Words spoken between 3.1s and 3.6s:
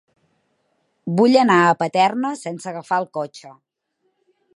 cotxe.